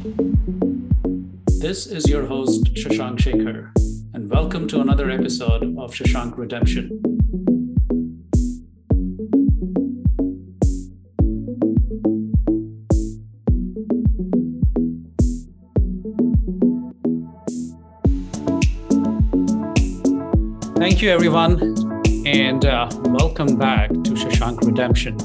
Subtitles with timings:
[0.00, 3.70] This is your host, Shashank Shekhar,
[4.14, 7.02] and welcome to another episode of Shashank Redemption.
[20.76, 21.60] Thank you, everyone,
[22.24, 25.18] and uh, welcome back to Shashank Redemption.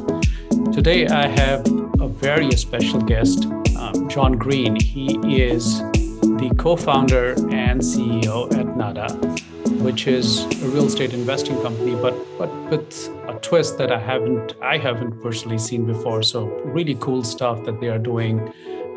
[0.73, 1.65] Today, I have
[2.01, 3.47] a very special guest,
[4.15, 4.77] John Green.
[4.79, 5.79] He is
[6.39, 9.13] the co founder and CEO at Nada,
[9.83, 14.53] which is a real estate investing company, but, but with a twist that I haven't,
[14.61, 16.23] I haven't personally seen before.
[16.23, 18.39] So, really cool stuff that they are doing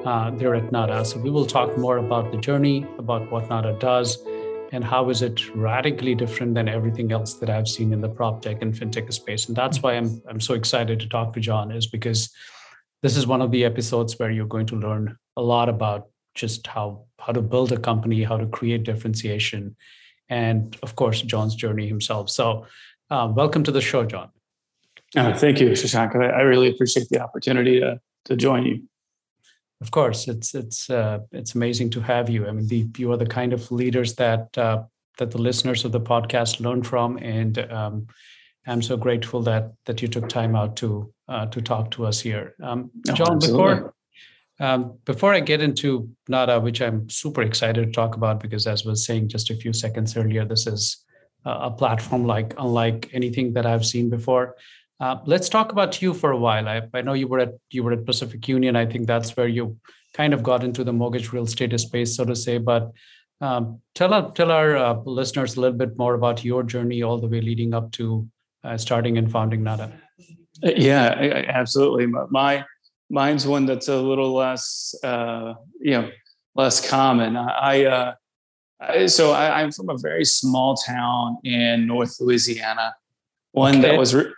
[0.04, 1.04] uh, there at Nada.
[1.04, 4.24] So, we will talk more about the journey, about what Nada does
[4.70, 8.42] and how is it radically different than everything else that I've seen in the prop
[8.42, 9.48] tech and fintech space.
[9.48, 12.32] And that's why I'm I'm so excited to talk to John is because
[13.02, 16.66] this is one of the episodes where you're going to learn a lot about just
[16.66, 19.76] how how to build a company, how to create differentiation,
[20.28, 22.30] and of course John's journey himself.
[22.30, 22.66] So,
[23.10, 24.30] uh, welcome to the show, John.
[25.16, 26.14] Uh, thank you, Shashank.
[26.16, 28.82] I, really appreciate the opportunity to to join you.
[29.80, 32.46] Of course, it's it's uh, it's amazing to have you.
[32.46, 34.82] I mean, the, you are the kind of leaders that uh,
[35.18, 38.06] that the listeners of the podcast learn from, and um,
[38.68, 42.20] I'm so grateful that that you took time out to uh, to talk to us
[42.20, 43.38] here, um, oh, John.
[43.38, 43.94] before
[44.60, 48.84] um, before I get into Nada, which I'm super excited to talk about, because as
[48.84, 51.04] was saying just a few seconds earlier, this is
[51.44, 54.56] a platform like unlike anything that I've seen before.
[55.00, 56.68] Uh, let's talk about you for a while.
[56.68, 58.76] I, I know you were at you were at Pacific Union.
[58.76, 59.78] I think that's where you
[60.14, 62.58] kind of got into the mortgage real estate space, so to say.
[62.58, 62.90] But
[63.40, 67.18] um, tell our tell our uh, listeners a little bit more about your journey all
[67.18, 68.28] the way leading up to
[68.64, 69.92] uh, starting and founding Nada.
[70.62, 72.06] Yeah, absolutely.
[72.06, 72.64] My
[73.10, 76.10] mine's one that's a little less, uh, you know,
[76.54, 77.36] less common.
[77.36, 78.14] I, uh,
[78.80, 82.94] I so I, am from a very small town in North Louisiana,
[83.52, 83.90] one okay.
[83.90, 84.32] that was re-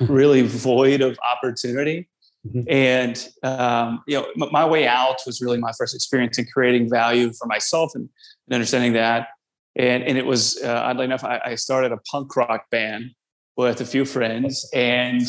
[0.00, 2.08] really void of opportunity.
[2.46, 2.70] Mm-hmm.
[2.70, 6.90] And um, you know, m- my way out was really my first experience in creating
[6.90, 8.08] value for myself and,
[8.46, 9.28] and understanding that.
[9.76, 13.10] And and it was uh, oddly enough, I, I, started a punk rock band
[13.56, 15.22] with a few friends, and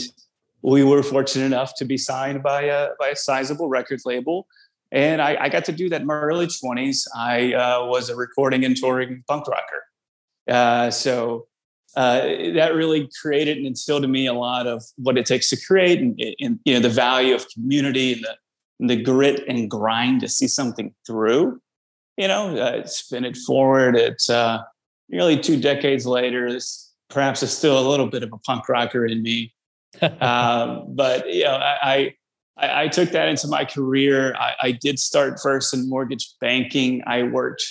[0.61, 4.47] we were fortunate enough to be signed by a by a sizable record label.
[4.91, 7.07] And I, I got to do that in my early twenties.
[7.15, 9.83] I uh, was a recording and touring punk rocker.
[10.47, 11.47] Uh, so
[11.95, 12.21] uh,
[12.53, 15.99] that really created and instilled in me a lot of what it takes to create
[15.99, 20.27] and, and you know the value of community and the, the grit and grind to
[20.27, 21.59] see something through
[22.17, 24.59] you know uh, spin it forward it's uh,
[25.07, 26.84] nearly two decades later this
[27.15, 29.51] perhaps is still a little bit of a punk rocker in me
[30.21, 32.13] um, but you know I,
[32.57, 37.01] I, I took that into my career I, I did start first in mortgage banking
[37.07, 37.65] i worked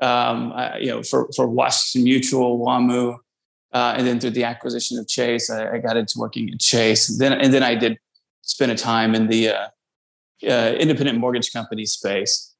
[0.00, 3.16] um, I, you know for, for washington mutual wamu
[3.72, 7.16] uh, and then through the acquisition of Chase, I, I, got into working at Chase.
[7.18, 7.98] Then and then I did
[8.42, 9.68] spend a time in the uh,
[10.46, 12.51] uh, independent mortgage company space.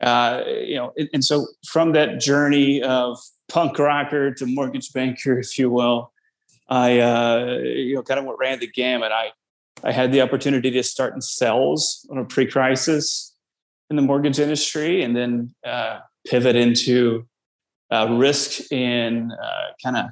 [0.00, 3.18] Uh, you know, and, and, so from that journey of
[3.48, 6.12] punk rocker to mortgage banker, if you will,
[6.68, 9.10] I uh, you know kind of ran the gamut.
[9.10, 9.30] I
[9.82, 13.34] I had the opportunity to start in sales on a pre-crisis
[13.88, 17.26] in the mortgage industry, and then uh, pivot into
[17.90, 19.32] risk in
[19.82, 20.06] kind of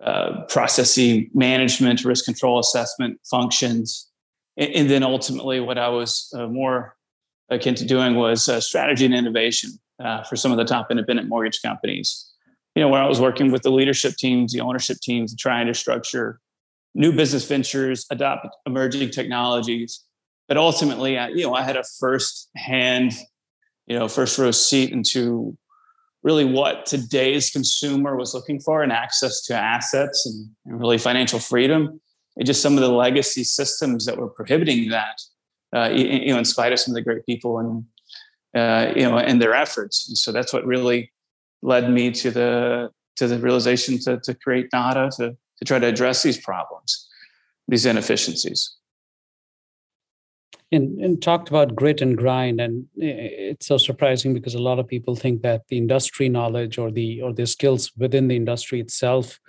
[0.00, 4.08] uh, processing management, risk control assessment functions.
[4.56, 6.94] And, and then ultimately, what I was uh, more
[7.50, 9.70] akin to doing was uh, strategy and innovation
[10.02, 12.30] uh, for some of the top independent mortgage companies.
[12.74, 15.74] You know, where I was working with the leadership teams, the ownership teams, trying to
[15.74, 16.40] structure
[16.94, 20.04] new business ventures, adopt emerging technologies.
[20.46, 23.12] But ultimately, I, you know, I had a first hand,
[23.86, 25.56] you know, first row seat into
[26.22, 31.38] really what today's consumer was looking for and access to assets and, and really financial
[31.38, 32.00] freedom
[32.36, 35.20] and just some of the legacy systems that were prohibiting that
[35.74, 37.84] uh, you know in spite of some of the great people and
[38.54, 40.08] uh, you know and their efforts.
[40.08, 41.12] And so that's what really
[41.62, 45.86] led me to the to the realization to, to create nada to, to try to
[45.86, 47.08] address these problems
[47.68, 48.74] these inefficiencies.
[50.70, 54.86] And, and talked about grit and grind and it's so surprising because a lot of
[54.86, 59.40] people think that the industry knowledge or the or the skills within the industry itself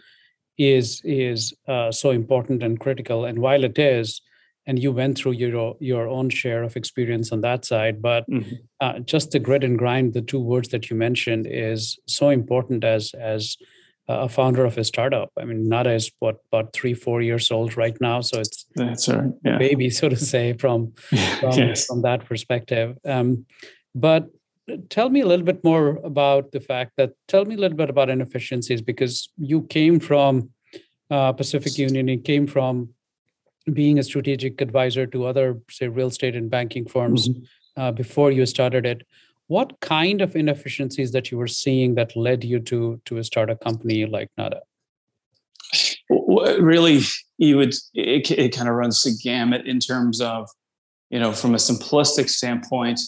[0.58, 3.26] is is uh, so important and critical.
[3.26, 4.22] And while it is
[4.70, 8.56] and you went through your your own share of experience on that side but mm-hmm.
[8.80, 12.84] uh, just the grit and grind the two words that you mentioned is so important
[12.84, 13.58] as as
[14.10, 15.32] a founder of a startup.
[15.40, 19.08] I mean, Nada is what about three, four years old right now, so it's that's
[19.08, 19.60] right, yeah.
[19.60, 20.94] baby, so to say, from
[21.40, 21.86] from, yes.
[21.86, 22.98] from that perspective.
[23.06, 23.46] Um,
[23.94, 24.24] But
[24.90, 27.90] tell me a little bit more about the fact that tell me a little bit
[27.90, 30.50] about inefficiencies because you came from
[31.10, 32.90] uh, Pacific Union, you came from
[33.70, 37.82] being a strategic advisor to other, say, real estate and banking firms mm-hmm.
[37.82, 39.06] uh, before you started it.
[39.48, 43.56] What kind of inefficiencies that you were seeing that led you to to start a
[43.56, 44.62] company like Nada?
[46.60, 47.02] Really,
[47.38, 50.50] you would it, it kind of runs the gamut in terms of,
[51.10, 53.00] you know, from a simplistic standpoint,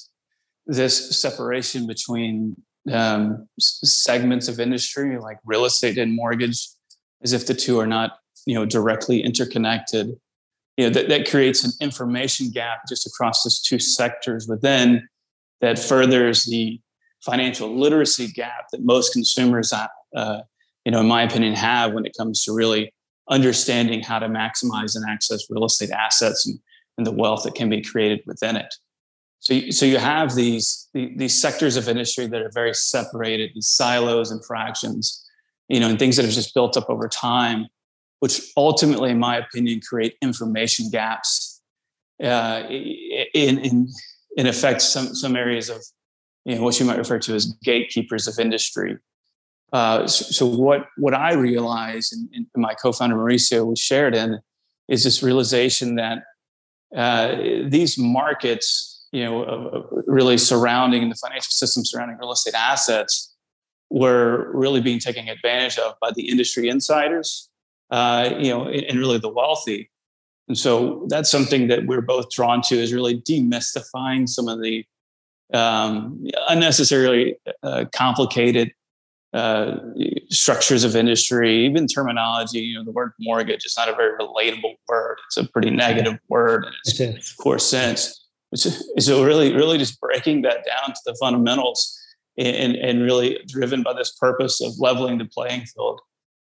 [0.65, 2.55] this separation between
[2.91, 6.69] um, segments of industry like real estate and mortgage,
[7.21, 8.17] as if the two are not,
[8.47, 10.19] you know, directly interconnected
[10.77, 15.07] you know that, that creates an information gap just across those two sectors within
[15.59, 16.79] that furthers the
[17.23, 20.41] financial literacy gap that most consumers uh, uh,
[20.85, 22.93] you know in my opinion have when it comes to really
[23.29, 26.59] understanding how to maximize and access real estate assets and,
[26.97, 28.73] and the wealth that can be created within it.
[29.39, 33.67] So you, so you have these these sectors of industry that are very separated these
[33.67, 35.25] silos and fractions
[35.67, 37.67] you know and things that have just built up over time
[38.21, 41.59] which ultimately, in my opinion, create information gaps
[42.23, 43.87] uh, in, in,
[44.37, 45.77] in effect, some, some areas of
[46.45, 48.95] you know, what you might refer to as gatekeepers of industry.
[49.73, 54.39] Uh, so, so, what, what I realized, and, and, my co-founder Mauricio was shared in,
[54.87, 56.19] is this realization that
[56.95, 57.37] uh,
[57.69, 63.33] these markets, you know, uh, really surrounding the financial system surrounding real estate assets,
[63.89, 67.49] were really being taken advantage of by the industry insiders
[67.91, 69.89] uh, you know, and, and really the wealthy.
[70.47, 74.85] And so that's something that we're both drawn to is really demystifying some of the
[75.53, 78.71] um, unnecessarily uh, complicated
[79.33, 79.77] uh,
[80.29, 82.59] structures of industry, even terminology.
[82.59, 85.17] You know, the word mortgage is not a very relatable word.
[85.27, 86.65] It's a pretty negative word
[86.99, 88.17] in its core sense.
[88.55, 91.97] So really, really just breaking that down to the fundamentals
[92.37, 96.01] and, and really driven by this purpose of leveling the playing field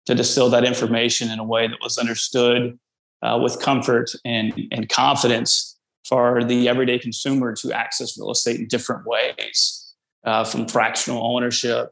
[0.07, 2.79] to distill that information in a way that was understood
[3.21, 5.77] uh, with comfort and, and confidence
[6.07, 9.93] for the everyday consumer to access real estate in different ways,
[10.25, 11.91] uh, from fractional ownership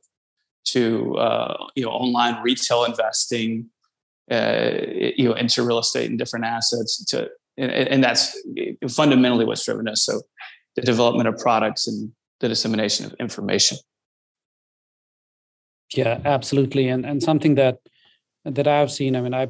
[0.63, 3.69] to uh, you know online retail investing,
[4.31, 7.03] uh, you know into real estate and different assets.
[7.05, 8.37] To and, and that's
[8.89, 10.03] fundamentally what's driven us.
[10.05, 10.21] So
[10.75, 13.77] the development of products and the dissemination of information.
[15.93, 17.79] Yeah, absolutely, and and something that
[18.45, 19.15] that I've seen.
[19.15, 19.47] I mean, I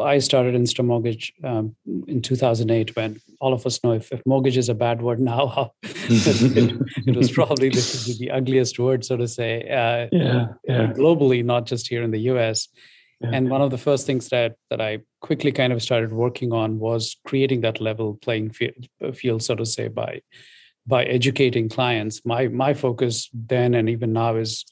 [0.00, 1.74] I started Insta Mortgage um,
[2.06, 5.72] in 2008 when all of us know if, if mortgage is a bad word now,
[5.82, 10.92] it, it, was probably the, the, ugliest word, so to say, uh, yeah, yeah.
[10.92, 12.68] globally, not just here in the US.
[13.20, 13.30] Yeah.
[13.32, 16.78] And one of the first things that that I quickly kind of started working on
[16.78, 20.20] was creating that level playing field, field so to say, by
[20.86, 22.24] by educating clients.
[22.24, 24.64] My my focus then and even now is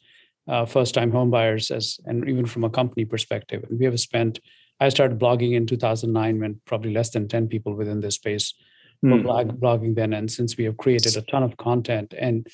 [0.49, 3.99] uh, first time home buyers as and even from a company perspective and we have
[3.99, 4.41] spent
[4.81, 8.55] i started blogging in 2009 when probably less than 10 people within this space
[9.03, 9.23] were mm.
[9.23, 12.47] blog, blogging then and since we have created a ton of content and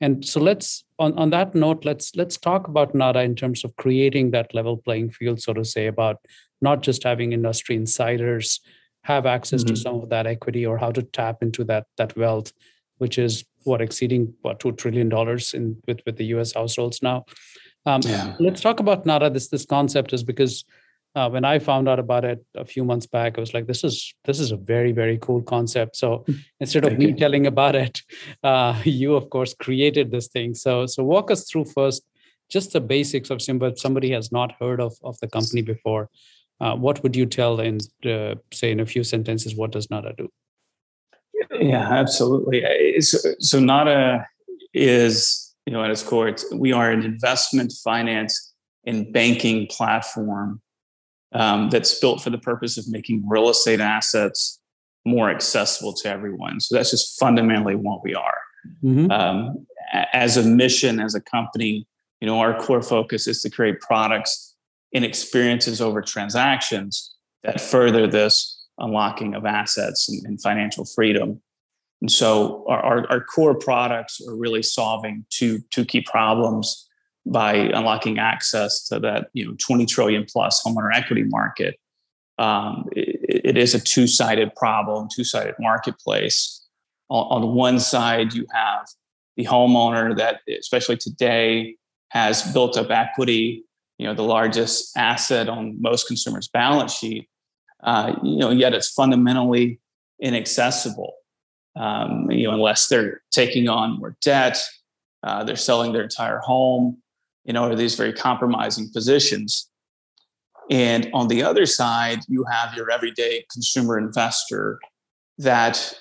[0.00, 3.74] and so let's on, on that note let's let's talk about nada in terms of
[3.76, 6.16] creating that level playing field so to say about
[6.60, 8.60] not just having industry insiders
[9.04, 9.74] have access mm-hmm.
[9.74, 12.52] to some of that equity or how to tap into that that wealth
[12.98, 16.52] which is what exceeding what two trillion dollars in with with the U.S.
[16.54, 17.24] households now.
[17.86, 18.34] Um, yeah.
[18.38, 19.30] Let's talk about Nada.
[19.30, 20.64] This this concept is because
[21.14, 23.82] uh, when I found out about it a few months back, I was like, "This
[23.82, 26.24] is this is a very very cool concept." So
[26.60, 28.02] instead of me telling about it,
[28.42, 30.54] uh, you of course created this thing.
[30.54, 32.02] So so walk us through first
[32.50, 33.66] just the basics of Simba.
[33.66, 36.10] If somebody has not heard of of the company before,
[36.60, 39.56] uh, what would you tell in uh, say in a few sentences?
[39.56, 40.28] What does Nada do?
[41.60, 43.00] Yeah, absolutely.
[43.00, 44.26] So, so Nada
[44.74, 48.54] is, you know, at its core, it's, we are an investment finance
[48.86, 50.60] and banking platform
[51.32, 54.60] um, that's built for the purpose of making real estate assets
[55.04, 56.60] more accessible to everyone.
[56.60, 58.38] So that's just fundamentally what we are.
[58.82, 59.10] Mm-hmm.
[59.10, 59.66] Um,
[60.12, 61.86] as a mission, as a company,
[62.20, 64.54] you know, our core focus is to create products
[64.94, 67.14] and experiences over transactions
[67.44, 71.40] that further this unlocking of assets and, and financial freedom.
[72.00, 76.88] And so our, our, our, core products are really solving two, two key problems
[77.26, 81.76] by unlocking access to that you know 20 trillion plus homeowner equity market.
[82.38, 86.64] Um, it, it is a two-sided problem, two-sided marketplace.
[87.10, 88.86] On, on one side, you have
[89.36, 91.76] the homeowner that, especially today,
[92.10, 93.64] has built up equity.
[93.98, 97.28] You know, the largest asset on most consumers' balance sheet
[97.82, 99.80] uh, you know, yet it's fundamentally
[100.20, 101.14] inaccessible.
[101.76, 104.58] Um, you know, unless they're taking on more debt,
[105.22, 106.98] uh, they're selling their entire home,
[107.44, 109.70] you know, are these very compromising positions.
[110.70, 114.80] And on the other side, you have your everyday consumer investor
[115.38, 115.94] that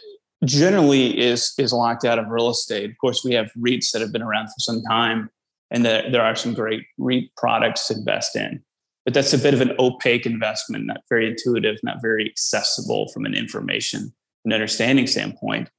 [0.45, 2.89] generally is is locked out of real estate.
[2.89, 5.29] Of course, we have REITs that have been around for some time,
[5.71, 8.63] and there, there are some great REIT products to invest in.
[9.07, 13.25] But that's a bit of an opaque investment, not very intuitive, not very accessible from
[13.25, 15.69] an information and understanding standpoint.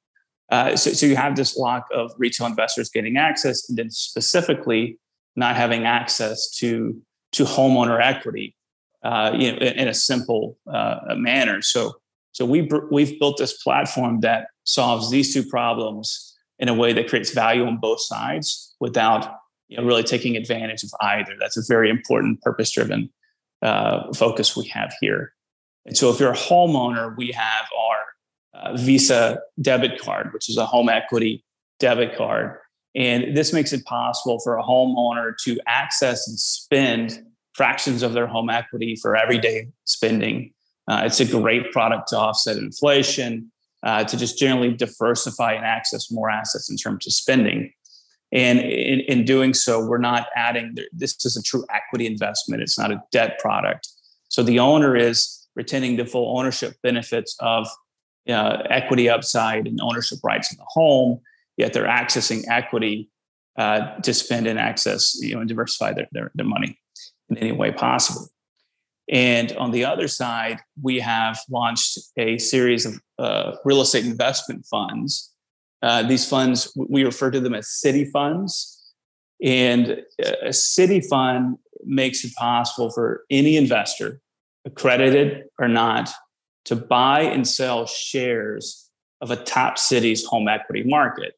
[0.50, 4.98] Uh, so, so you have this lock of retail investors getting access, and then specifically
[5.36, 6.98] not having access to
[7.32, 8.56] to homeowner equity,
[9.04, 11.60] uh, you know, in, in a simple uh, manner.
[11.60, 11.96] So,
[12.32, 17.10] so we we've built this platform that solves these two problems in a way that
[17.10, 19.34] creates value on both sides without
[19.68, 21.34] you know, really taking advantage of either.
[21.38, 23.10] That's a very important purpose driven
[23.62, 25.32] uh, focus we have here.
[25.86, 27.96] And so, if you're a homeowner, we have our
[28.54, 31.44] uh, Visa debit card, which is a home equity
[31.80, 32.58] debit card.
[32.94, 37.22] And this makes it possible for a homeowner to access and spend
[37.54, 40.52] fractions of their home equity for everyday spending.
[40.88, 46.10] Uh, it's a great product to offset inflation, uh, to just generally diversify and access
[46.10, 47.72] more assets in terms of spending.
[48.32, 52.62] And in, in doing so, we're not adding, this is a true equity investment.
[52.62, 53.88] It's not a debt product.
[54.28, 57.66] So the owner is retaining the full ownership benefits of
[58.28, 61.20] uh, equity upside and ownership rights in the home,
[61.56, 63.10] yet they're accessing equity
[63.56, 66.78] uh, to spend and access, you know, and diversify their, their, their money
[67.30, 68.28] in any way possible.
[69.10, 74.66] And on the other side, we have launched a series of uh, real estate investment
[74.66, 75.32] funds
[75.82, 78.74] uh, these funds, we refer to them as city funds.
[79.42, 80.02] And
[80.42, 84.20] a city fund makes it possible for any investor,
[84.64, 86.10] accredited or not,
[86.64, 91.34] to buy and sell shares of a top city's home equity market.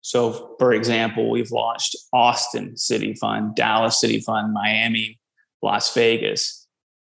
[0.00, 5.18] So, for example, we've launched Austin City Fund, Dallas City Fund, Miami,
[5.62, 6.66] Las Vegas.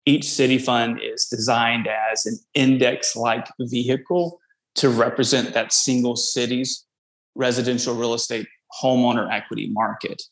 [0.06, 4.40] Each city fund is designed as an index like vehicle
[4.80, 6.86] to represent that single city's
[7.34, 8.46] residential real estate
[8.82, 10.22] homeowner equity market.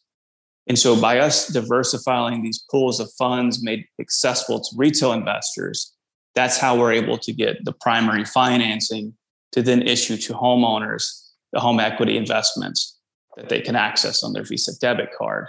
[0.67, 5.95] And so, by us diversifying these pools of funds made accessible to retail investors,
[6.35, 9.14] that's how we're able to get the primary financing
[9.52, 12.99] to then issue to homeowners the home equity investments
[13.37, 15.47] that they can access on their Visa debit card.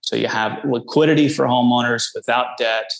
[0.00, 2.90] So, you have liquidity for homeowners without debt,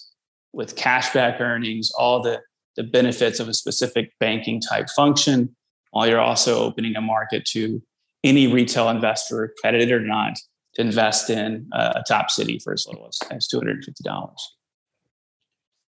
[0.53, 2.41] with cashback earnings, all the
[2.79, 5.55] the benefits of a specific banking type function,
[5.91, 7.83] while you're also opening a market to
[8.23, 10.39] any retail investor, accredited or not,
[10.75, 14.33] to invest in a top city for as little as, as $250.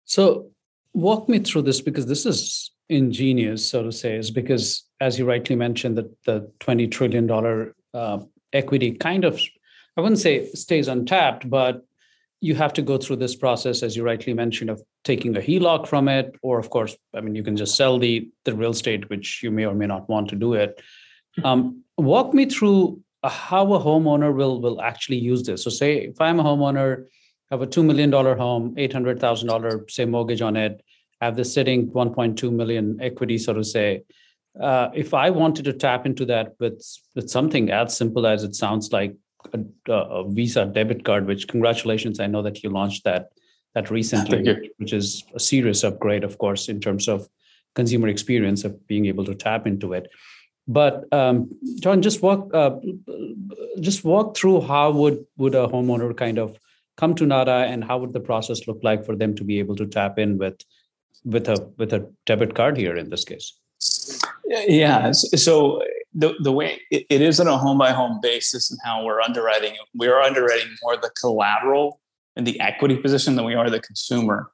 [0.06, 0.50] So,
[0.94, 5.26] walk me through this because this is ingenious, so to say, is because, as you
[5.26, 8.20] rightly mentioned, that the $20 trillion uh,
[8.54, 9.40] equity kind of,
[9.98, 11.86] I wouldn't say stays untapped, but
[12.41, 15.88] you have to go through this process, as you rightly mentioned, of taking a HELOC
[15.88, 19.10] from it, or of course, I mean, you can just sell the the real estate,
[19.10, 20.81] which you may or may not want to do it.
[21.43, 25.63] Um, walk me through how a homeowner will will actually use this.
[25.63, 27.05] So, say if I'm a homeowner,
[27.51, 30.83] have a two million dollar home, eight hundred thousand dollar say mortgage on it,
[31.21, 34.03] have this sitting one point two million equity, so to say.
[34.60, 36.83] Uh, if I wanted to tap into that with
[37.15, 39.15] with something as simple as it sounds like
[39.53, 43.29] a, a, Visa debit card, which congratulations, I know that you launched that
[43.74, 47.29] that recently, which is a serious upgrade, of course, in terms of
[47.74, 50.10] consumer experience of being able to tap into it.
[50.67, 52.77] But um, John, just walk uh,
[53.79, 56.57] just walk through how would would a homeowner kind of
[56.98, 59.75] come to Nada, and how would the process look like for them to be able
[59.77, 60.62] to tap in with
[61.24, 63.53] with a with a debit card here in this case?
[64.45, 65.12] Yeah.
[65.12, 65.81] So
[66.13, 69.22] the, the way it, it is on a home by home basis and how we're
[69.22, 72.00] underwriting, we are underwriting more the collateral
[72.36, 74.51] and the equity position than we are the consumer.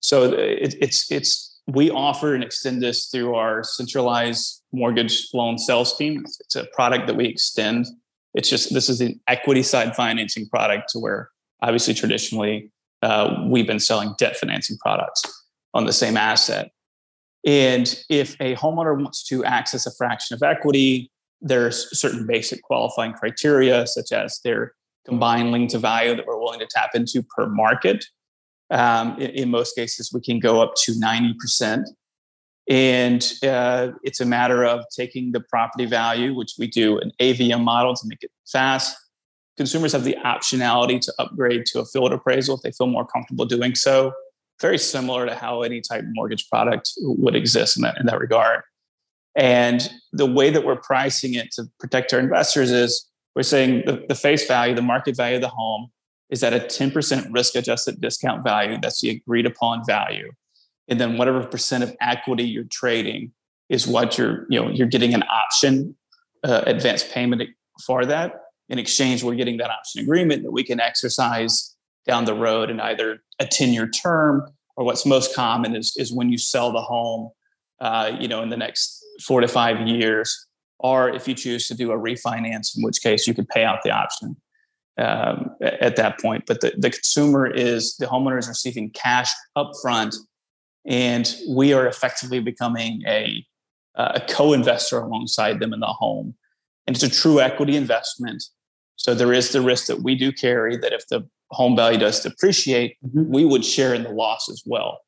[0.00, 5.96] So it, it's it's we offer and extend this through our centralized mortgage loan sales
[5.96, 6.24] team.
[6.40, 7.86] It's a product that we extend.
[8.34, 11.30] It's just this is an equity side financing product to where
[11.62, 12.70] obviously traditionally
[13.02, 15.22] uh, we've been selling debt financing products
[15.74, 16.70] on the same asset.
[17.44, 23.12] And if a homeowner wants to access a fraction of equity, there's certain basic qualifying
[23.12, 27.48] criteria, such as their combined lien to value that we're willing to tap into per
[27.48, 28.04] market.
[28.70, 31.84] Um, in, in, most cases, we can go up to 90%.
[32.70, 37.64] And uh, it's a matter of taking the property value, which we do an AVM
[37.64, 38.96] model to make it fast.
[39.56, 43.44] Consumers have the optionality to upgrade to a field appraisal if they feel more comfortable
[43.44, 44.12] doing so
[44.62, 48.18] very similar to how any type of mortgage product would exist in that in that
[48.18, 48.62] regard.
[49.34, 54.04] And the way that we're pricing it to protect our investors is we're saying the,
[54.08, 55.90] the face value, the market value of the home
[56.30, 58.78] is at a 10% risk adjusted discount value.
[58.80, 60.32] That's the agreed upon value.
[60.88, 63.32] And then whatever percent of equity you're trading
[63.68, 65.96] is what you're, you know, you're getting an option
[66.44, 67.42] uh, advance payment
[67.86, 68.40] for that.
[68.68, 71.74] In exchange, we're getting that option agreement that we can exercise
[72.06, 76.12] down the road in either a 10 year term or what's most common is, is
[76.12, 77.30] when you sell the home,
[77.80, 80.46] uh, you know, in the next four to five years,
[80.78, 83.80] or if you choose to do a refinance, in which case you could pay out
[83.84, 84.36] the option
[84.98, 86.44] um, at that point.
[86.46, 90.16] But the, the consumer is the homeowner is receiving cash upfront,
[90.84, 93.44] and we are effectively becoming a,
[93.94, 96.34] a co-investor alongside them in the home,
[96.86, 98.42] and it's a true equity investment.
[99.02, 102.20] So there is the risk that we do carry that if the home value does
[102.20, 103.32] depreciate, mm-hmm.
[103.32, 105.00] we would share in the loss as well.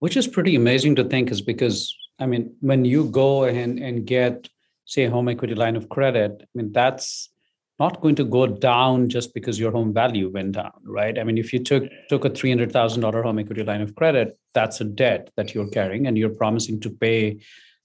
[0.00, 4.04] Which is pretty amazing to think, is because I mean, when you go and, and
[4.04, 4.48] get,
[4.86, 7.30] say, a home equity line of credit, I mean, that's
[7.78, 11.16] not going to go down just because your home value went down, right?
[11.16, 13.94] I mean, if you took took a three hundred thousand dollar home equity line of
[13.94, 17.38] credit, that's a debt that you're carrying, and you're promising to pay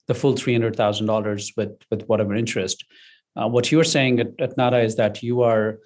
[0.08, 2.84] the full three hundred thousand dollars with with whatever interest.
[3.36, 5.78] Uh, what you're saying at, at Nada is that you are,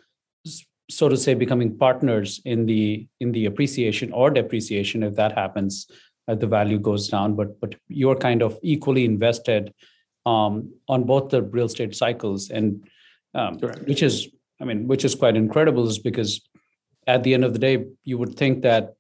[0.91, 5.87] so to say, becoming partners in the in the appreciation or depreciation if that happens,
[6.29, 7.37] uh, the value goes down.
[7.37, 9.73] But but you're kind of equally invested
[10.25, 12.89] um, on both the real estate cycles, and
[13.35, 14.29] um, which is
[14.61, 16.41] I mean, which is quite incredible, is because
[17.07, 18.95] at the end of the day, you would think that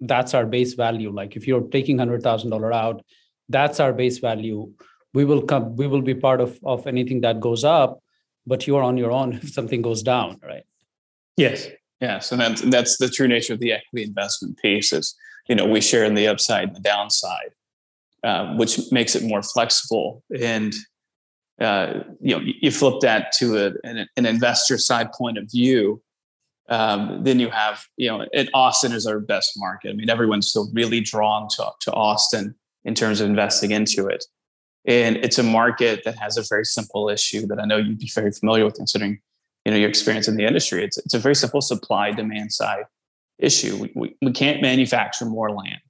[0.00, 1.10] that's our base value.
[1.12, 3.04] Like if you're taking hundred thousand dollar out,
[3.50, 4.72] that's our base value.
[5.12, 8.00] We will come we will be part of of anything that goes up
[8.46, 10.64] but you're on your own if something goes down right?
[11.36, 11.68] Yes.
[12.00, 15.14] Yes and that's, that's the true nature of the equity investment piece is
[15.48, 17.52] you know we share in the upside and the downside
[18.24, 20.74] uh, which makes it more flexible and
[21.60, 26.00] uh, you know you flip that to a, an, an, investor side point of view
[26.70, 29.90] um, then you have you know it, austin is our best market.
[29.90, 34.24] I mean everyone's still really drawn to, to austin in terms of investing into it
[34.86, 38.10] and it's a market that has a very simple issue that I know you'd be
[38.14, 39.20] very familiar with, considering
[39.64, 40.84] you know your experience in the industry.
[40.84, 42.84] It's it's a very simple supply demand side
[43.38, 43.76] issue.
[43.76, 45.80] We, we, we can't manufacture more land,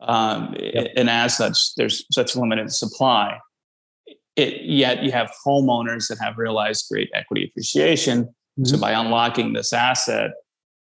[0.00, 0.88] um, yep.
[0.96, 3.38] and as such, there's such limited supply.
[4.36, 8.24] It, yet you have homeowners that have realized great equity appreciation.
[8.24, 8.64] Mm-hmm.
[8.64, 10.32] So by unlocking this asset,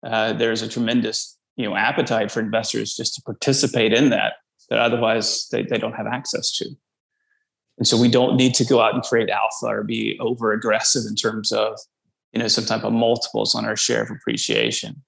[0.06, 4.34] uh, there's a tremendous you know appetite for investors just to participate in that
[4.70, 6.66] that otherwise they, they don't have access to.
[7.78, 11.04] And so we don't need to go out and create alpha or be over aggressive
[11.08, 11.80] in terms of,
[12.34, 15.02] you know, some type of multiples on our share of appreciation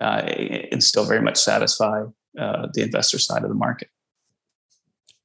[0.00, 0.22] uh,
[0.70, 2.04] and still very much satisfy
[2.38, 3.88] uh, the investor side of the market.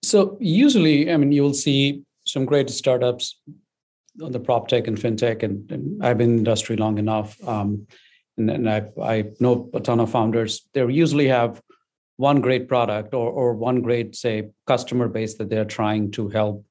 [0.04, 3.40] So usually, I mean, you will see some great startups
[4.22, 7.88] on the prop tech and fintech, and, and I've been in industry long enough, um,
[8.38, 10.68] and, and I, I know a ton of founders.
[10.74, 11.62] They usually have
[12.18, 16.66] one great product or, or one great, say, customer base that they're trying to help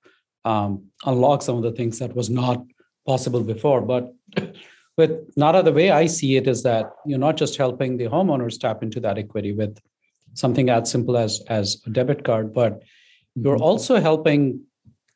[0.44, 2.62] um, unlock some of the things that was not
[3.06, 3.80] possible before.
[3.80, 4.12] But
[4.96, 8.58] with Nada, the way I see it is that you're not just helping the homeowners
[8.58, 9.78] tap into that equity with
[10.34, 12.82] something as simple as as a debit card, but
[13.34, 13.62] you're mm-hmm.
[13.62, 14.60] also helping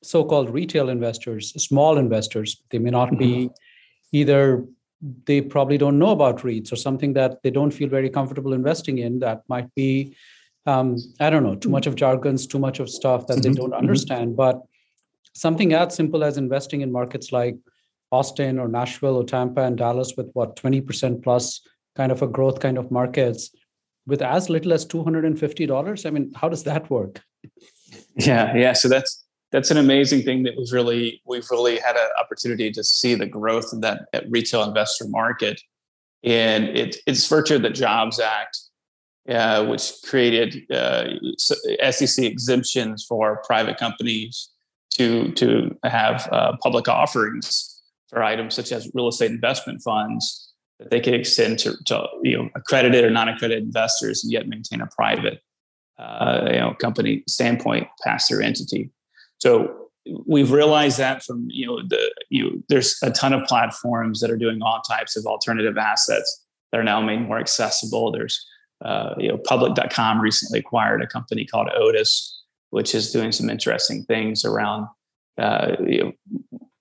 [0.02, 2.62] so-called retail investors, small investors.
[2.70, 3.54] They may not be mm-hmm.
[4.12, 4.64] either
[5.24, 8.98] they probably don't know about REITs or something that they don't feel very comfortable investing
[8.98, 10.16] in that might be
[10.66, 13.60] um, I don't know, too much of jargons, too much of stuff that they mm-hmm.
[13.60, 14.36] don't understand.
[14.36, 14.60] But
[15.34, 17.56] something as simple as investing in markets like
[18.12, 21.62] Austin or Nashville or Tampa and Dallas with what 20% plus
[21.96, 23.50] kind of a growth kind of markets
[24.06, 27.22] with as little as $250 i mean how does that work
[28.16, 29.19] yeah yeah so that's
[29.52, 33.26] that's an amazing thing that was really we've really had an opportunity to see the
[33.26, 35.60] growth of that retail investor market
[36.22, 38.58] and it, it's virtue of the jobs act
[39.28, 41.04] uh, which created uh,
[41.38, 44.50] sec exemptions for private companies
[44.90, 50.90] to to have uh, public offerings for items such as real estate investment funds that
[50.90, 54.86] they could extend to, to you know accredited or non-accredited investors and yet maintain a
[54.86, 55.40] private
[55.98, 58.90] uh, you know company standpoint pass through entity.
[59.40, 59.88] So
[60.26, 64.30] we've realized that from you know the you know, there's a ton of platforms that
[64.30, 68.12] are doing all types of alternative assets that are now made more accessible.
[68.12, 68.46] There's
[68.84, 72.36] uh, you know public.com recently acquired a company called Otis
[72.70, 74.86] which is doing some interesting things around
[75.38, 76.12] uh, you know,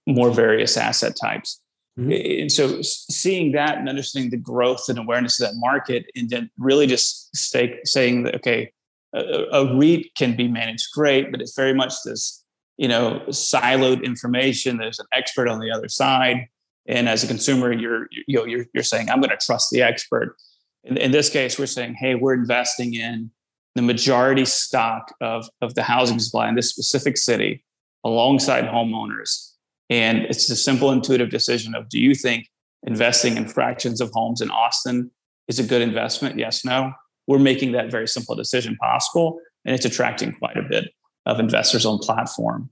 [0.08, 1.62] more various asset types.
[2.00, 2.42] Mm-hmm.
[2.42, 6.50] And so seeing that and understanding the growth and awareness of that market, and then
[6.58, 8.72] really just stay, saying that, okay,
[9.14, 12.39] a, a REIT can be managed great, but it's very much this
[12.80, 14.78] you know siloed information.
[14.78, 16.48] There's an expert on the other side,
[16.88, 19.82] and as a consumer, you're you know you're you're saying I'm going to trust the
[19.82, 20.36] expert.
[20.86, 23.32] In, in this case, we're saying, hey, we're investing in
[23.76, 27.66] the majority stock of of the housing supply in this specific city,
[28.06, 29.52] alongside homeowners.
[29.90, 32.48] And it's a simple, intuitive decision of do you think
[32.84, 35.12] investing in fractions of homes in Austin
[35.50, 36.40] is a good investment?
[36.40, 36.94] Yes, no.
[37.28, 40.90] We're making that very simple decision possible, and it's attracting quite a bit
[41.26, 42.70] of investors on platform.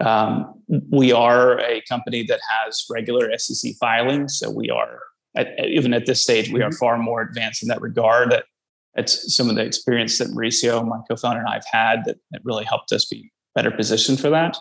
[0.00, 0.54] Um,
[0.90, 5.00] we are a company that has regular SEC filings, so we are
[5.36, 6.76] at, even at this stage we are mm-hmm.
[6.76, 8.30] far more advanced in that regard.
[8.30, 8.44] That
[8.94, 12.64] it's some of the experience that Mauricio, my co-founder, and I've had that, that really
[12.64, 14.56] helped us be better positioned for that.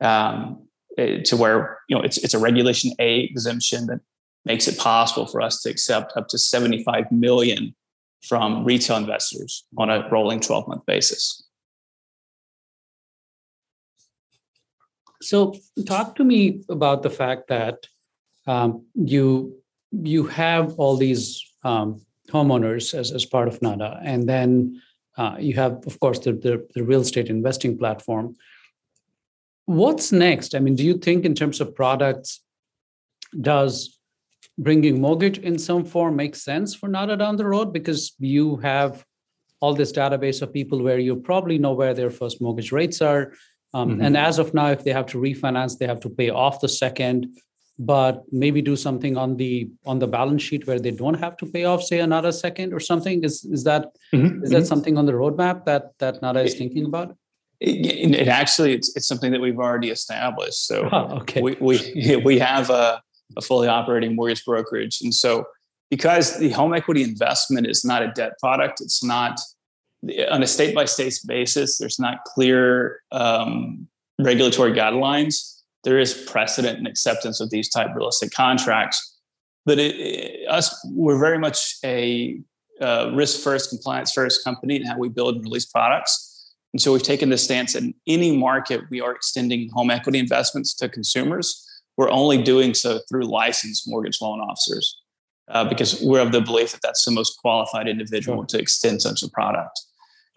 [0.00, 4.00] Um, eh, to where you know it's it's a Regulation A exemption that
[4.44, 7.74] makes it possible for us to accept up to 75 million
[8.26, 11.44] from retail investors on a rolling 12 month basis.
[15.20, 15.54] So,
[15.86, 17.86] talk to me about the fact that
[18.46, 19.56] um, you
[19.90, 22.00] you have all these um,
[22.30, 24.80] homeowners as, as part of NADA, and then
[25.16, 28.36] uh, you have, of course, the, the, the real estate investing platform.
[29.66, 30.54] What's next?
[30.54, 32.40] I mean, do you think in terms of products,
[33.40, 33.98] does
[34.56, 39.04] bringing mortgage in some form make sense for NADA down the road because you have
[39.60, 43.32] all this database of people where you probably know where their first mortgage rates are.
[43.74, 44.02] Um, mm-hmm.
[44.02, 46.68] And as of now, if they have to refinance, they have to pay off the
[46.68, 47.36] second,
[47.78, 51.46] but maybe do something on the on the balance sheet where they don't have to
[51.46, 53.22] pay off, say another second or something.
[53.24, 54.42] Is is that mm-hmm.
[54.42, 54.64] is that mm-hmm.
[54.64, 57.16] something on the roadmap that that NADA is thinking about?
[57.60, 60.66] It, it, actually it's, it's something that we've already established.
[60.66, 61.42] So oh, okay.
[61.42, 63.02] we we we have a
[63.36, 65.00] a fully operating mortgage brokerage.
[65.02, 65.46] And so,
[65.90, 69.40] because the home equity investment is not a debt product, it's not
[70.30, 73.86] on a state by state basis, there's not clear um,
[74.18, 75.60] regulatory guidelines.
[75.84, 79.16] There is precedent and acceptance of these type real estate contracts.
[79.66, 82.40] But it, it, us, we're very much a
[82.80, 86.54] uh, risk first, compliance first company in how we build and release products.
[86.72, 90.74] And so we've taken the stance in any market, we are extending home equity investments
[90.74, 95.02] to consumers we're only doing so through licensed mortgage loan officers
[95.48, 98.46] uh, because we're of the belief that that's the most qualified individual sure.
[98.46, 99.78] to extend such a product.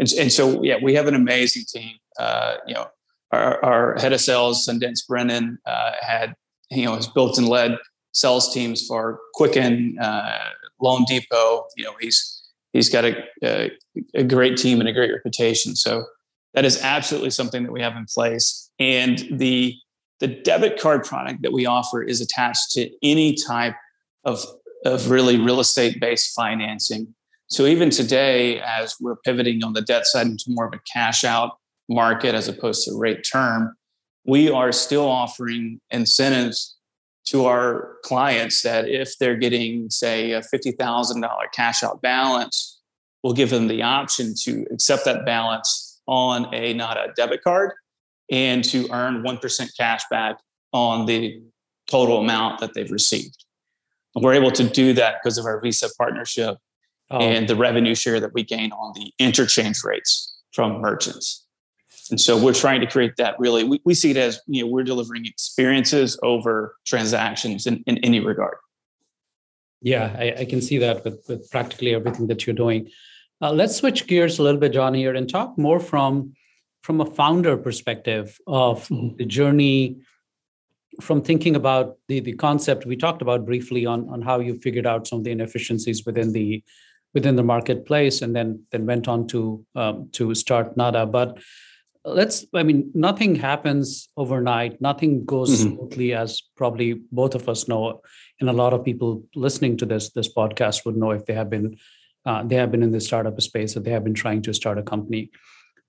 [0.02, 1.96] And, and so, yeah, we have an amazing team.
[2.20, 2.88] Uh, you know,
[3.32, 6.34] our, our, head of sales, Sundance Brennan, uh, had
[6.72, 7.78] you know has built and led
[8.12, 10.50] sales teams for Quicken, uh,
[10.82, 11.66] Loan Depot.
[11.78, 13.72] You know, he's he's got a, a,
[14.16, 15.76] a great team and a great reputation.
[15.76, 16.04] So
[16.56, 18.72] that is absolutely something that we have in place.
[18.80, 19.76] And the
[20.20, 23.76] the debit card product that we offer is attached to any type
[24.24, 24.44] of,
[24.86, 27.14] of really real estate based financing.
[27.52, 31.26] So even today, as we're pivoting on the debt side into more of a cash
[31.26, 31.58] out
[31.90, 33.76] market as opposed to rate term,
[34.26, 36.78] we are still offering incentives
[37.26, 42.80] to our clients that if they're getting, say, a $50,000 cash out balance,
[43.22, 47.74] we'll give them the option to accept that balance on a Nada debit card
[48.32, 50.38] and to earn 1% cash back
[50.72, 51.42] on the
[51.88, 53.44] total amount that they've received.
[54.16, 56.56] We're able to do that because of our Visa partnership
[57.12, 57.20] oh.
[57.20, 61.46] and the revenue share that we gain on the interchange rates from merchants.
[62.10, 64.72] And so we're trying to create that really, we, we see it as, you know,
[64.72, 68.58] we're delivering experiences over transactions in, in any regard.
[69.82, 72.90] Yeah, I, I can see that with, with practically everything that you're doing.
[73.42, 76.34] Uh, let's switch gears a little bit, John, here and talk more from
[76.82, 79.16] from a founder perspective of mm-hmm.
[79.18, 79.98] the journey
[81.00, 84.88] from thinking about the, the concept we talked about briefly on, on how you figured
[84.88, 86.64] out some of the inefficiencies within the
[87.14, 91.06] within the marketplace and then then went on to um, to start nada.
[91.06, 91.40] But
[92.04, 94.82] let's i mean nothing happens overnight.
[94.82, 95.76] Nothing goes mm-hmm.
[95.76, 98.02] smoothly as probably both of us know
[98.40, 101.50] and a lot of people listening to this this podcast would know if they have
[101.50, 101.78] been
[102.26, 104.78] uh, they have been in the startup space or they have been trying to start
[104.78, 105.32] a company.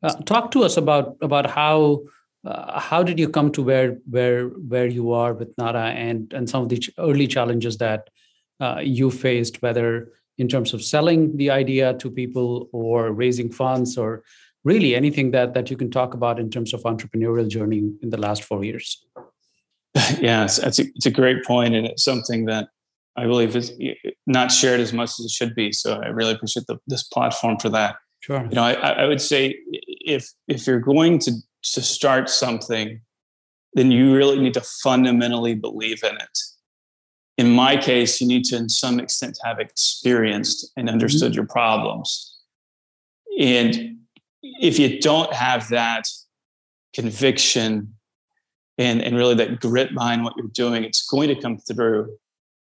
[0.03, 2.03] Uh, talk to us about about how
[2.45, 6.49] uh, how did you come to where where where you are with Nada and and
[6.49, 8.09] some of the ch- early challenges that
[8.61, 13.99] uh, you faced, whether in terms of selling the idea to people or raising funds
[13.99, 14.23] or
[14.64, 18.16] really anything that that you can talk about in terms of entrepreneurial journey in the
[18.16, 19.05] last four years.
[20.21, 22.68] Yeah, it's, it's, a, it's a great point, and it's something that
[23.16, 23.73] I believe is
[24.27, 25.71] not shared as much as it should be.
[25.73, 27.97] So I really appreciate the, this platform for that.
[28.21, 28.42] Sure.
[28.42, 31.33] You know, I, I would say if if you're going to
[31.75, 33.01] to start something,
[33.75, 36.38] then you really need to fundamentally believe in it.
[37.38, 40.95] In my case, you need to, in some extent, have experienced and mm-hmm.
[40.95, 42.38] understood your problems.
[43.38, 43.99] And
[44.42, 46.05] if you don't have that,
[46.95, 47.95] conviction
[48.79, 52.14] and, and really that grit behind what you're doing, it's going to come through.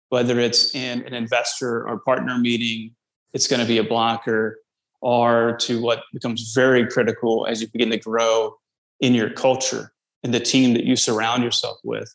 [0.09, 2.95] Whether it's in an investor or partner meeting,
[3.33, 4.59] it's going to be a blocker,
[5.01, 8.55] or to what becomes very critical as you begin to grow
[8.99, 12.13] in your culture and the team that you surround yourself with.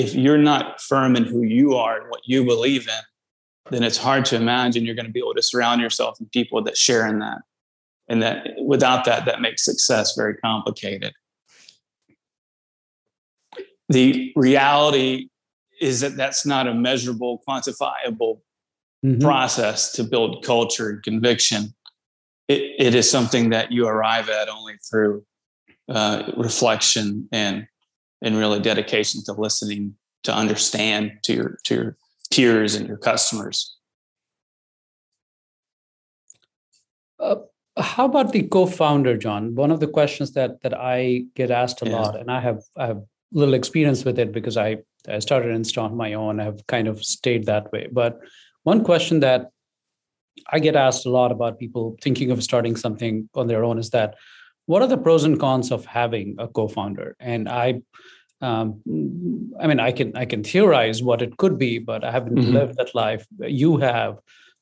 [0.00, 3.98] If you're not firm in who you are and what you believe in, then it's
[3.98, 7.06] hard to imagine you're going to be able to surround yourself with people that share
[7.06, 7.42] in that.
[8.08, 11.12] And that without that, that makes success very complicated.
[13.90, 15.28] The reality
[15.82, 18.40] is that that's not a measurable, quantifiable
[19.04, 19.20] mm-hmm.
[19.20, 21.74] process to build culture and conviction.
[22.48, 25.26] It, it is something that you arrive at only through
[25.90, 27.66] uh, reflection and
[28.22, 31.96] and really dedication to listening to understand to your to your
[32.32, 33.76] peers and your customers.
[37.18, 37.36] Uh,
[37.76, 39.54] how about the co-founder, John?
[39.54, 41.96] One of the questions that that I get asked a yeah.
[41.96, 43.02] lot, and I have I have
[43.32, 44.78] little experience with it because I
[45.08, 46.40] I started Insta on my own.
[46.40, 47.88] I've kind of stayed that way.
[47.90, 48.20] But
[48.64, 49.50] one question that
[50.52, 53.90] I get asked a lot about people thinking of starting something on their own is
[53.90, 54.14] that
[54.66, 57.16] what are the pros and cons of having a co-founder?
[57.18, 57.82] And I
[58.42, 58.80] um,
[59.60, 62.52] I mean, I can I can theorize what it could be, but I haven't mm-hmm.
[62.52, 63.26] lived that life.
[63.38, 64.18] You have.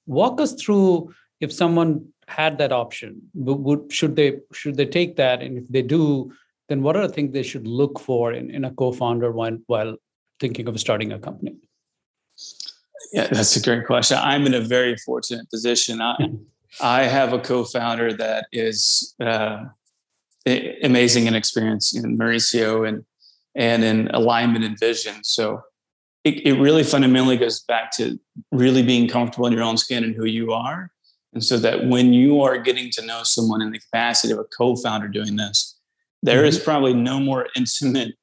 [0.07, 3.23] Walk us through if someone had that option.
[3.35, 5.43] Would should they should they take that?
[5.43, 6.33] And if they do,
[6.69, 9.97] then what are the things they should look for in, in a co-founder while while
[10.41, 11.57] thinking of starting a company?
[13.13, 14.19] Yeah, that's a great question.
[14.21, 16.01] I'm in a very fortunate position.
[16.01, 16.17] I,
[16.81, 19.67] I have a co-founder that is uh,
[20.47, 23.05] amazing in experience in Mauricio and
[23.55, 25.17] and in alignment and vision.
[25.25, 25.63] So
[26.25, 28.19] it, it really fundamentally goes back to
[28.53, 30.93] really being comfortable in your own skin and who you are.
[31.35, 34.45] And so that when you are getting to know someone in the capacity of a
[34.45, 35.79] co-founder doing this,
[36.23, 36.49] there mm-hmm.
[36.49, 38.15] is probably no more intimate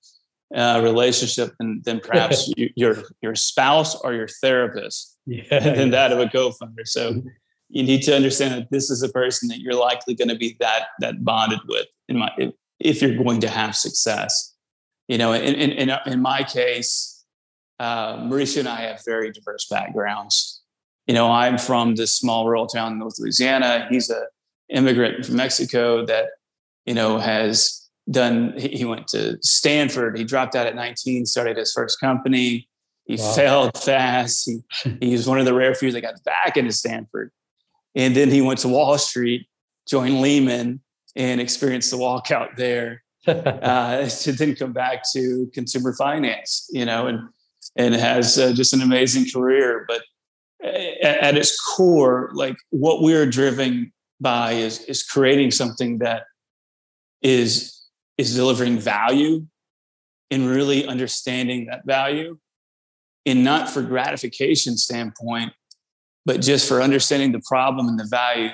[0.56, 5.60] uh, relationship than, than perhaps you, your your spouse or your therapist yeah.
[5.60, 6.86] than that of a co-founder.
[6.86, 7.22] So
[7.70, 10.56] you need to understand that this is a person that you're likely going to be
[10.60, 14.56] that that bonded with in my if, if you're going to have success
[15.08, 17.24] you know, in, in, in, in my case,
[17.80, 20.62] uh, Mauricio and I have very diverse backgrounds.
[21.08, 23.88] You know, I'm from this small rural town in North Louisiana.
[23.90, 24.24] He's a
[24.70, 26.30] immigrant from Mexico that,
[26.86, 30.18] you know, has done, he went to Stanford.
[30.18, 32.68] He dropped out at 19, started his first company.
[33.04, 33.34] He wow.
[33.34, 34.50] failed fast.
[34.50, 37.32] He, he was one of the rare few that got back into Stanford.
[37.94, 39.48] And then he went to Wall Street,
[39.88, 40.82] joined Lehman,
[41.16, 43.04] and experienced the walkout there.
[43.28, 47.28] uh, to then come back to consumer finance, you know, and
[47.76, 49.84] and has uh, just an amazing career.
[49.88, 50.04] But
[50.64, 56.26] at, at, its core, like what we're driven by is is creating something that
[57.24, 57.82] is
[58.20, 59.46] is delivering value
[60.30, 62.38] and really understanding that value,
[63.26, 65.52] and not for gratification standpoint,
[66.28, 68.52] but just for understanding the problem and the value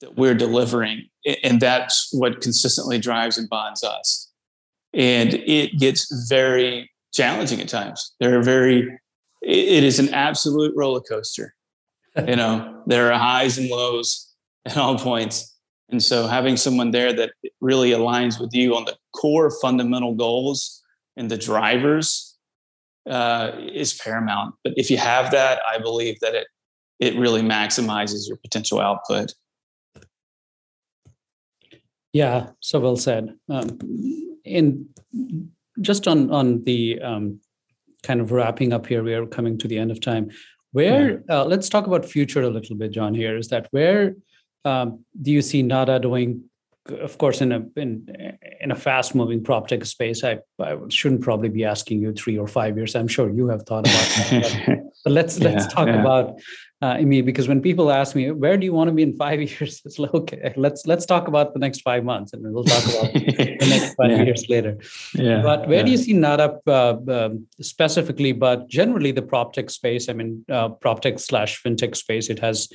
[0.00, 1.08] that we're delivering.
[1.42, 4.30] And that's what consistently drives and bonds us.
[4.92, 8.14] And it gets very challenging at times.
[8.20, 8.98] There are very,
[9.42, 11.54] it is an absolute roller coaster.
[12.26, 14.32] you know, there are highs and lows
[14.66, 15.56] at all points.
[15.90, 20.82] And so having someone there that really aligns with you on the core fundamental goals
[21.16, 22.36] and the drivers
[23.08, 24.54] uh, is paramount.
[24.64, 26.46] But if you have that, I believe that it
[27.00, 29.34] it really maximizes your potential output.
[32.14, 33.34] Yeah, so well said.
[33.50, 33.78] Um,
[34.44, 34.88] in
[35.80, 37.40] just on on the um,
[38.04, 40.30] kind of wrapping up here, we are coming to the end of time.
[40.70, 41.40] Where yeah.
[41.40, 43.14] uh, let's talk about future a little bit, John.
[43.14, 44.14] Here is that where
[44.64, 46.44] um, do you see Nada doing?
[46.86, 48.06] Of course, in a in
[48.60, 52.38] in a fast moving prop tech space, I I shouldn't probably be asking you three
[52.38, 52.94] or five years.
[52.94, 54.62] I'm sure you have thought about that.
[54.66, 56.00] But, but let's yeah, let's talk yeah.
[56.00, 56.38] about
[56.82, 59.40] uh, me because when people ask me where do you want to be in five
[59.50, 62.84] years it's like okay let's let's talk about the next five months and we'll talk
[62.84, 64.22] about the next five yeah.
[64.22, 64.76] years later
[65.14, 65.84] yeah, but where yeah.
[65.84, 70.44] do you see Nada uh, um, specifically but generally the prop tech space i mean
[70.50, 72.68] uh, prop tech slash fintech space it has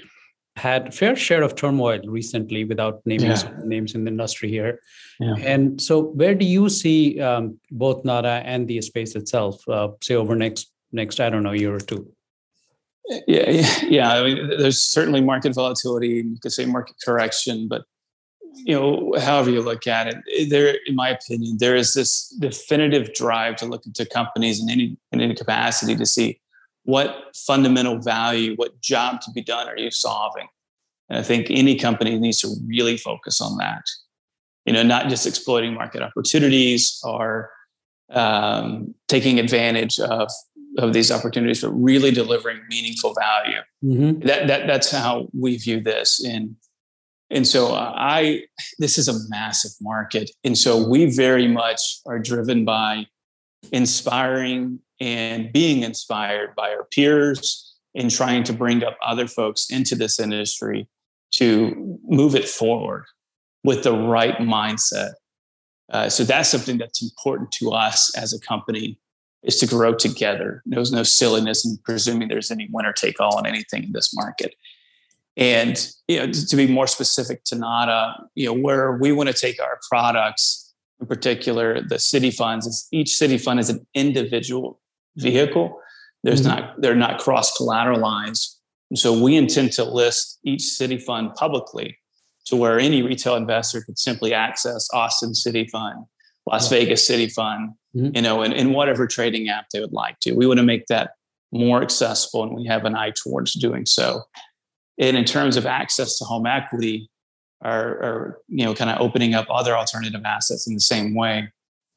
[0.56, 3.52] had fair share of turmoil recently without naming yeah.
[3.64, 4.80] names in the industry here
[5.20, 5.36] yeah.
[5.36, 10.16] and so where do you see um, both nada and the space itself uh, say
[10.16, 12.12] over next next i don't know year or two
[13.28, 14.14] yeah, yeah.
[14.14, 16.08] I mean, there's certainly market volatility.
[16.08, 17.84] You could say market correction, but
[18.54, 23.14] you know, however you look at it, there, in my opinion, there is this definitive
[23.14, 26.40] drive to look into companies in any in any capacity to see
[26.84, 30.48] what fundamental value, what job to be done are you solving.
[31.10, 33.84] And I think any company needs to really focus on that.
[34.66, 37.50] you know, not just exploiting market opportunities or
[38.12, 40.30] um, taking advantage of
[40.80, 43.60] of these opportunities, but really delivering meaningful value.
[43.84, 44.28] Mm-hmm.
[44.28, 46.24] That that that's how we view this.
[46.24, 46.56] And
[47.30, 48.44] and so I
[48.80, 53.06] this is a massive market, and so we very much are driven by
[53.72, 59.96] inspiring and being inspired by our peers and trying to bring up other folks into
[59.96, 60.88] this industry
[61.32, 63.06] to move it forward
[63.64, 65.12] with the right mindset.
[65.92, 69.00] Uh, so that's something that's important to us as a company
[69.44, 70.62] is to grow together.
[70.66, 74.56] There's no silliness in presuming there's any winner take all on anything in this market.
[75.38, 79.34] And you know, to be more specific to NADA, you know, where we want to
[79.34, 84.82] take our products, in particular the city funds, is each city fund is an individual
[85.16, 85.80] vehicle.
[86.24, 86.60] There's mm-hmm.
[86.60, 88.56] not they're not cross collateralized.
[88.90, 91.98] And so we intend to list each city fund publicly
[92.48, 96.06] to where any retail investor could simply access Austin City Fund,
[96.48, 98.16] Las Vegas City Fund, mm-hmm.
[98.16, 100.34] you know, in, in whatever trading app they would like to.
[100.34, 101.12] We want to make that
[101.52, 104.22] more accessible, and we have an eye towards doing so.
[105.00, 107.10] And in terms of access to home equity,
[107.64, 111.52] or, or you know, kind of opening up other alternative assets in the same way,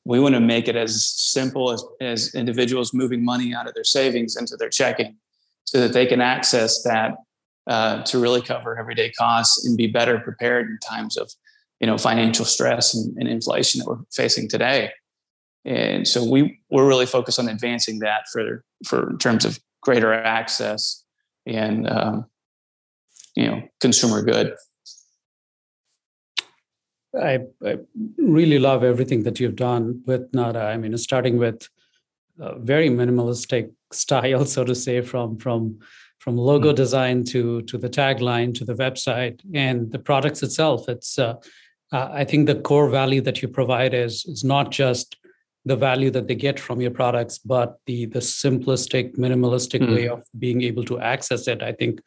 [0.04, 3.84] we want to make it as simple as, as individuals moving money out of their
[3.84, 5.16] savings into their checking
[5.64, 7.14] so that they can access that
[7.68, 11.30] uh, to really cover everyday costs and be better prepared in times of
[11.78, 14.90] you know financial stress and, and, inflation that we're facing today
[15.64, 20.12] and so we we're really focused on advancing that for for in terms of greater
[20.12, 21.04] access
[21.46, 22.26] and um,
[23.36, 24.54] you know consumer good.
[27.14, 27.76] I, I,
[28.16, 30.60] really love everything that you've done with nada.
[30.60, 31.68] I mean starting with
[32.38, 35.78] a very minimalistic style so to say from from
[36.18, 36.76] from logo mm-hmm.
[36.76, 40.88] design to to the tagline to the website and the products itself.
[40.88, 41.34] It's uh,
[41.92, 45.16] uh, i think the core value that you provide is is not just
[45.64, 49.94] the value that they get from your products but the the simplistic minimalistic mm-hmm.
[49.94, 52.00] way of being able to access it i think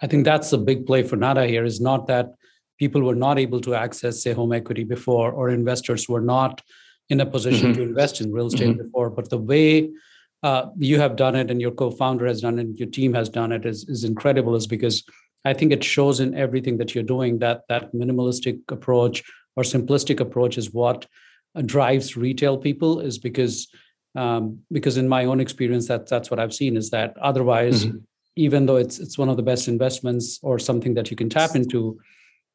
[0.00, 2.30] i think that's the big play for nada here is not that
[2.78, 6.62] people were not able to access say home equity before or investors were not
[7.08, 7.82] in a position mm-hmm.
[7.82, 8.84] to invest in real estate mm-hmm.
[8.84, 9.90] before but the way
[10.42, 13.28] uh, you have done it and your co-founder has done it and your team has
[13.28, 15.02] done it is, is incredible is because
[15.44, 19.22] i think it shows in everything that you're doing that that minimalistic approach
[19.56, 21.06] or simplistic approach is what
[21.66, 23.68] drives retail people is because
[24.16, 27.98] um, because in my own experience that that's what i've seen is that otherwise mm-hmm.
[28.36, 31.54] even though it's it's one of the best investments or something that you can tap
[31.54, 31.98] into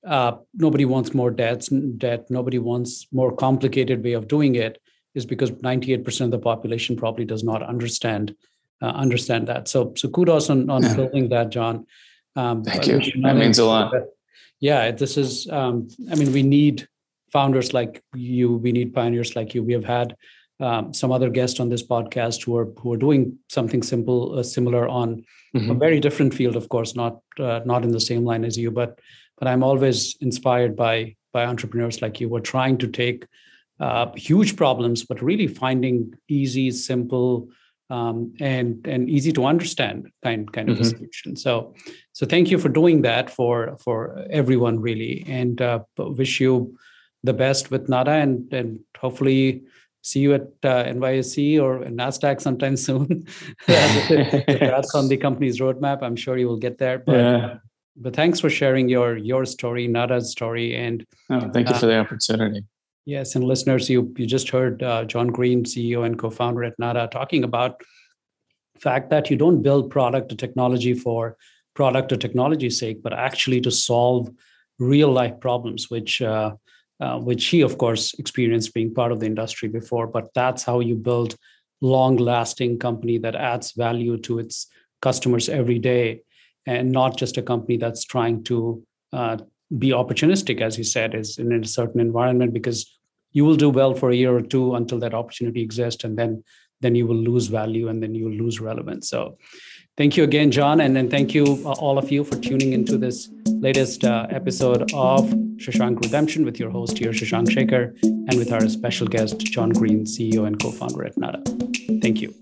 [0.07, 4.81] uh, nobody wants more debts debt nobody wants more complicated way of doing it
[5.15, 8.35] is because 98% of the population probably does not understand
[8.81, 9.67] uh, understand that.
[9.67, 10.95] So so kudos on, on yeah.
[10.95, 11.87] building that, John.
[12.35, 12.99] Um, Thank you.
[13.21, 13.93] That means a lot.
[14.59, 15.47] Yeah, this is.
[15.49, 16.87] Um, I mean, we need
[17.35, 18.47] founders like you.
[18.65, 19.61] We need pioneers like you.
[19.61, 20.15] We have had
[20.61, 24.43] um, some other guests on this podcast who are who are doing something simple, uh,
[24.43, 25.71] similar on mm-hmm.
[25.71, 28.71] a very different field, of course, not uh, not in the same line as you,
[28.71, 28.99] but
[29.37, 32.29] but I'm always inspired by by entrepreneurs like you.
[32.29, 33.27] We're trying to take
[33.81, 37.49] uh, huge problems, but really finding easy, simple,
[37.89, 40.95] um, and and easy to understand kind kind of mm-hmm.
[40.95, 41.35] solution.
[41.35, 41.75] So
[42.13, 46.77] so thank you for doing that for for everyone really, and uh, wish you
[47.25, 49.63] the best with Nada, and and hopefully
[50.01, 53.27] see you at uh, NYSE or Nasdaq sometime soon.
[53.67, 56.03] That's on the company's roadmap.
[56.03, 56.99] I'm sure you will get there.
[56.99, 57.55] But, yeah.
[57.97, 61.87] but thanks for sharing your your story, Nada's story, and oh, thank you uh, for
[61.87, 62.63] the opportunity.
[63.05, 67.07] Yes, and listeners, you you just heard uh, John Green, CEO and co-founder at Nada,
[67.11, 67.81] talking about
[68.73, 71.37] the fact that you don't build product or technology for
[71.75, 74.29] product or technology's sake, but actually to solve
[74.79, 76.53] real life problems, which uh,
[76.99, 80.07] uh, which he, of course, experienced being part of the industry before.
[80.07, 81.35] But that's how you build
[81.81, 84.67] long-lasting company that adds value to its
[85.01, 86.21] customers every day,
[86.65, 89.37] and not just a company that's trying to uh,
[89.77, 92.97] be opportunistic, as you said, is in a certain environment because
[93.31, 96.43] you will do well for a year or two until that opportunity exists, and then
[96.81, 99.09] then you will lose value and then you will lose relevance.
[99.09, 99.37] So,
[99.97, 102.97] thank you again, John, and then thank you uh, all of you for tuning into
[102.97, 105.23] this latest uh, episode of
[105.57, 110.05] Shashank Redemption with your host here, Shashank Shaker, and with our special guest, John Green,
[110.05, 111.41] CEO and co-founder at Nada.
[112.01, 112.33] Thank you.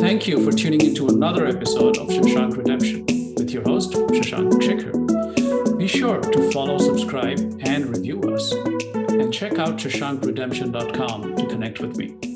[0.00, 3.04] Thank you for tuning into another episode of Shashank Redemption
[3.36, 4.92] with your host, Shashank Shaker.
[5.76, 7.88] Be sure to follow, subscribe, and
[8.32, 12.31] And check out shashankredemption.com to connect with me.